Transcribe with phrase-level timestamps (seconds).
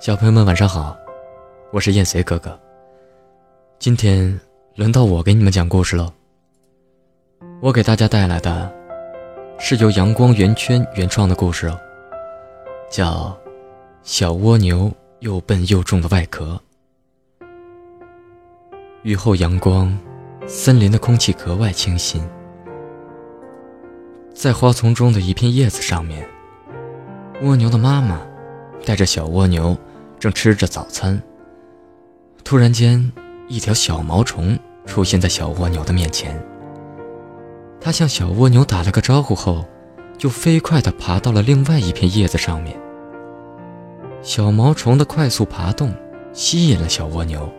[0.00, 0.96] 小朋友们晚上好，
[1.72, 2.58] 我是燕随哥哥。
[3.78, 4.40] 今天
[4.74, 6.10] 轮到我给你们讲故事喽。
[7.60, 8.72] 我给大家带来的
[9.58, 11.78] 是由阳光圆圈原创的故事哦，
[12.90, 13.24] 叫
[14.02, 16.58] 《小蜗牛又笨又重的外壳》。
[19.02, 19.94] 雨后阳光，
[20.46, 22.26] 森林的空气格外清新。
[24.32, 26.26] 在花丛中的一片叶子上面，
[27.42, 28.18] 蜗牛的妈妈
[28.86, 29.76] 带着小蜗牛。
[30.20, 31.20] 正吃着早餐，
[32.44, 33.10] 突然间，
[33.48, 36.38] 一条小毛虫出现在小蜗牛的面前。
[37.80, 39.64] 它向小蜗牛打了个招呼后，
[40.18, 42.78] 就飞快地爬到了另外一片叶子上面。
[44.20, 45.90] 小毛虫的快速爬动
[46.34, 47.50] 吸引了小蜗牛。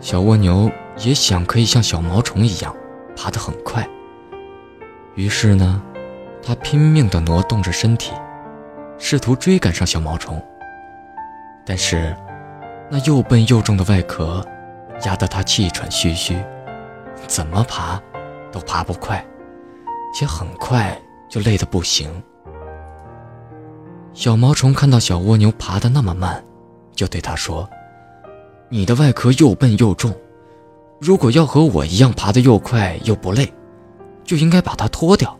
[0.00, 2.74] 小蜗牛也想可以像小毛虫一样
[3.14, 3.86] 爬得很快，
[5.14, 5.82] 于是呢，
[6.42, 8.14] 它拼命地挪动着身体，
[8.96, 10.42] 试图追赶上小毛虫。
[11.68, 12.16] 但是，
[12.90, 14.42] 那又笨又重的外壳
[15.04, 16.42] 压得他气喘吁吁，
[17.26, 18.00] 怎么爬
[18.50, 19.22] 都爬不快，
[20.14, 22.10] 且很快就累得不行。
[24.14, 26.42] 小毛虫看到小蜗牛爬得那么慢，
[26.94, 27.68] 就对他说
[28.70, 30.16] ：“你的外壳又笨又重，
[30.98, 33.52] 如果要和我一样爬得又快又不累，
[34.24, 35.38] 就应该把它脱掉。”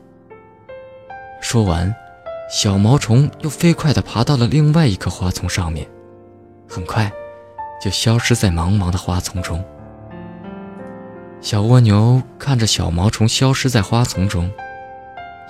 [1.41, 1.91] 说完，
[2.51, 5.89] 小毛虫又飞快地爬到了另外一棵花丛上面。
[6.69, 7.11] 很快，
[7.81, 9.65] 就消失在茫茫的花丛中。
[11.41, 14.51] 小蜗牛看着小毛虫消失在花丛中，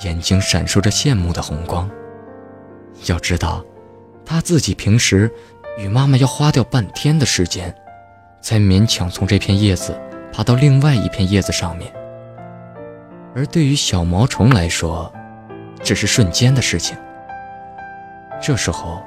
[0.04, 1.90] 眼睛闪烁着羡慕的红光。
[3.06, 3.64] 要知道，
[4.24, 5.28] 它自己平时
[5.76, 7.74] 与妈妈要花掉半天的时间，
[8.40, 9.98] 才勉强从这片叶子
[10.32, 11.92] 爬到另外一片叶子上面。
[13.34, 15.12] 而对于小毛虫来说，
[15.82, 16.96] 只是瞬间的事情。
[18.40, 19.02] 这时候。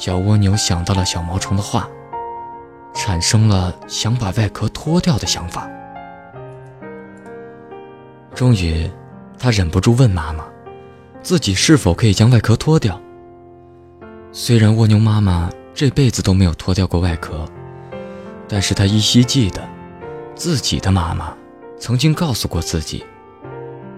[0.00, 1.86] 小蜗牛想到了小毛虫的话，
[2.94, 5.68] 产生了想把外壳脱掉的想法。
[8.34, 8.90] 终于，
[9.38, 10.46] 他忍不住问妈妈
[11.20, 12.98] ：“自己是否可以将外壳脱掉？”
[14.32, 17.44] 虽然蜗牛妈妈这辈子都没有脱掉过外壳，
[18.48, 19.62] 但是她依稀记得，
[20.34, 21.34] 自己的妈妈
[21.78, 23.04] 曾经告诉过自己，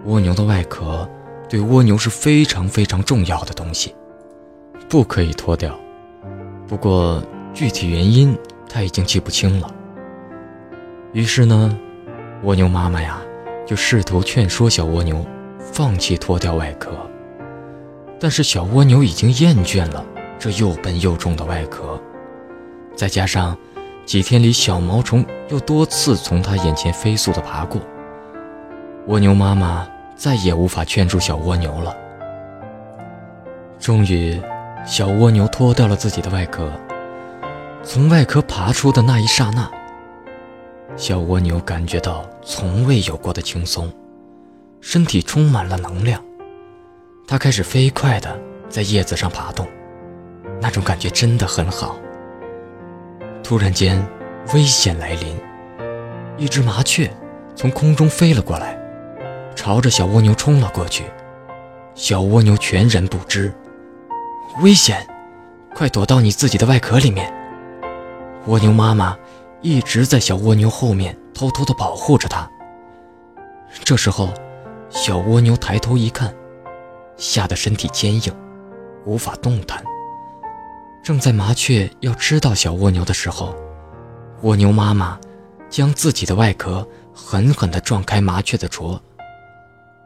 [0.06, 1.08] 蜗牛的外壳
[1.48, 3.94] 对蜗牛是非常非常重要的东西，
[4.88, 5.78] 不可以脱掉。
[6.72, 7.22] 不过
[7.53, 8.34] 具体原因
[8.66, 9.71] 他已经记不清了。
[11.12, 11.78] 于是呢，
[12.44, 13.21] 蜗牛妈妈呀
[13.66, 15.22] 就试图劝说小蜗牛
[15.59, 16.91] 放弃脱掉外壳。
[18.19, 20.03] 但是小蜗牛已经厌倦了
[20.38, 22.00] 这又笨又重的外壳，
[22.97, 23.54] 再加上
[24.06, 27.83] 几天里小毛虫又多次从它眼前飞速地爬过，
[29.09, 31.94] 蜗牛妈妈再也无法劝住小蜗牛了。
[33.78, 34.41] 终于。
[34.84, 36.69] 小蜗牛脱掉了自己的外壳，
[37.84, 39.70] 从外壳爬出的那一刹那，
[40.97, 43.92] 小蜗牛感觉到从未有过的轻松，
[44.81, 46.21] 身体充满了能量。
[47.28, 48.37] 它开始飞快地
[48.69, 49.69] 在叶子上爬动，
[50.60, 51.97] 那种感觉真的很好。
[53.42, 54.04] 突然间，
[54.53, 55.41] 危险来临，
[56.37, 57.09] 一只麻雀
[57.54, 58.76] 从空中飞了过来，
[59.54, 61.04] 朝着小蜗牛冲了过去。
[61.94, 63.53] 小蜗牛全然不知。
[64.60, 65.06] 危险！
[65.74, 67.32] 快躲到你自己的外壳里面。
[68.46, 69.16] 蜗牛妈妈
[69.62, 72.48] 一直在小蜗牛后面偷偷地保护着它。
[73.82, 74.28] 这时候，
[74.91, 76.34] 小蜗牛抬头一看，
[77.16, 78.34] 吓得身体坚硬，
[79.06, 79.82] 无法动弹。
[81.02, 83.56] 正在麻雀要吃到小蜗牛的时候，
[84.42, 85.18] 蜗牛妈妈
[85.70, 89.00] 将自己的外壳狠狠地撞开麻雀的啄。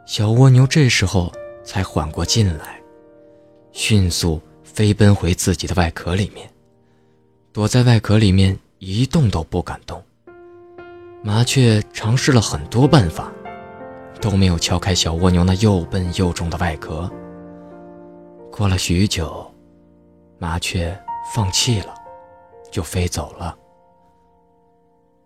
[0.07, 1.33] 小蜗牛这时候
[1.65, 2.76] 才缓过劲来。
[3.79, 6.51] 迅速飞奔回自己的外壳里面，
[7.53, 10.03] 躲在外壳里面一动都不敢动。
[11.23, 13.31] 麻雀尝试了很多办法，
[14.19, 17.09] 都没有敲开小蜗牛那又笨又重的外壳。
[18.51, 19.47] 过了许久，
[20.39, 20.99] 麻雀
[21.35, 21.95] 放弃了，
[22.73, 23.55] 就飞走了。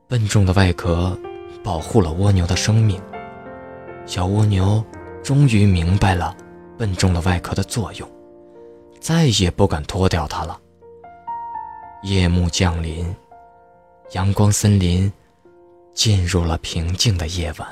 [0.09, 1.17] 笨重的外壳
[1.63, 3.01] 保护了蜗牛的生命，
[4.07, 4.85] 小蜗牛
[5.23, 6.37] 终于明白了
[6.77, 8.11] 笨重的外壳的作用。
[9.01, 10.61] 再也不敢脱掉它了。
[12.03, 13.15] 夜幕降临，
[14.13, 15.13] 阳光森林
[15.95, 17.69] 进入了平静的夜晚。